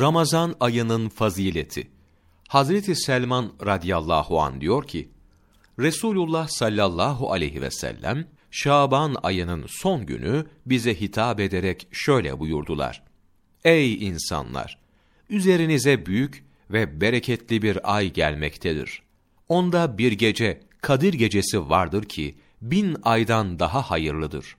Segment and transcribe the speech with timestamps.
[0.00, 1.88] Ramazan ayının fazileti.
[2.48, 5.08] Hazreti Selman radıyallahu an diyor ki,
[5.78, 13.02] Resulullah sallallahu aleyhi ve sellem, Şaban ayının son günü bize hitap ederek şöyle buyurdular.
[13.64, 14.78] Ey insanlar!
[15.30, 19.02] Üzerinize büyük ve bereketli bir ay gelmektedir.
[19.48, 24.56] Onda bir gece, Kadir gecesi vardır ki, bin aydan daha hayırlıdır.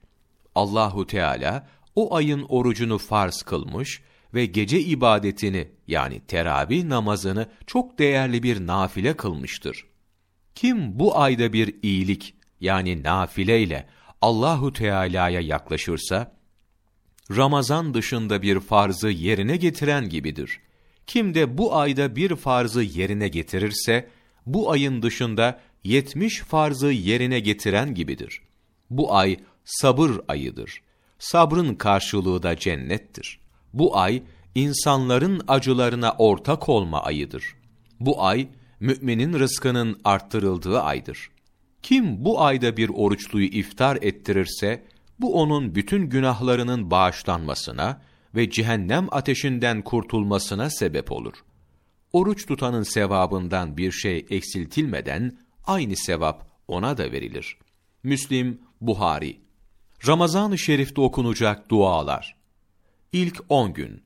[0.55, 4.01] Allahu Teala, o ayın orucunu farz kılmış
[4.33, 9.85] ve gece ibadetini yani teravih namazını çok değerli bir nafile kılmıştır.
[10.55, 13.87] Kim bu ayda bir iyilik yani nafile ile
[14.21, 16.35] Allahu Teala'ya yaklaşırsa
[17.31, 20.59] Ramazan dışında bir farzı yerine getiren gibidir.
[21.07, 24.09] Kim de bu ayda bir farzı yerine getirirse
[24.45, 28.41] bu ayın dışında yetmiş farzı yerine getiren gibidir.
[28.89, 30.81] Bu ay sabır ayıdır.
[31.19, 33.39] Sabrın karşılığı da cennettir.
[33.73, 34.23] Bu ay
[34.55, 37.43] insanların acılarına ortak olma ayıdır.
[37.99, 38.47] Bu ay
[38.79, 41.29] müminin rızkının arttırıldığı aydır.
[41.83, 44.83] Kim bu ayda bir oruçluyu iftar ettirirse
[45.19, 48.01] bu onun bütün günahlarının bağışlanmasına
[48.35, 51.33] ve cehennem ateşinden kurtulmasına sebep olur.
[52.13, 57.57] Oruç tutanın sevabından bir şey eksiltilmeden aynı sevap ona da verilir.
[58.03, 59.37] Müslim, Buhari
[60.07, 62.42] Ramazan-ı Şerif'te okunacak dualar.
[63.13, 64.03] İlk on gün.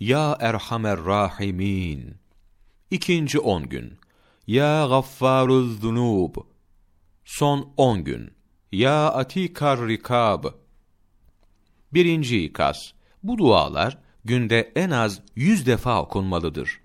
[0.00, 2.14] Ya Erhamer Rahimin.
[2.90, 3.98] İkinci on gün.
[4.46, 6.34] Ya Gaffaruz Zunub.
[7.24, 8.30] Son on gün.
[8.72, 10.44] Ya Atikar Rikab.
[11.94, 12.92] Birinci ikaz.
[13.22, 16.80] Bu dualar günde en az yüz defa okunmalıdır.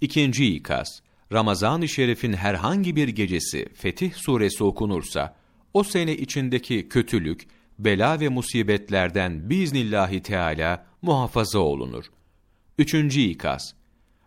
[0.00, 1.02] İkinci ikaz.
[1.32, 5.36] Ramazan-ı Şerif'in herhangi bir gecesi Fetih suresi okunursa,
[5.74, 7.46] o sene içindeki kötülük,
[7.78, 12.04] bela ve musibetlerden biiznillahü teala muhafaza olunur.
[12.78, 13.74] Üçüncü ikaz.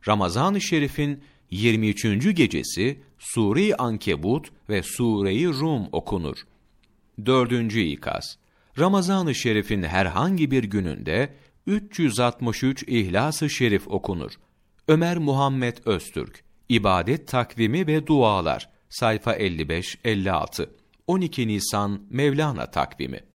[0.07, 2.35] Ramazan-ı Şerif'in 23.
[2.35, 6.37] gecesi Sure-i Ankebut ve Sure-i Rum okunur.
[7.25, 8.37] Dördüncü ikaz.
[8.79, 11.33] Ramazan-ı Şerif'in herhangi bir gününde
[11.67, 14.31] 363 İhlas-ı Şerif okunur.
[14.87, 20.69] Ömer Muhammed Öztürk, İbadet Takvimi ve Dualar, sayfa 55-56,
[21.07, 23.19] 12 Nisan Mevlana Takvimi.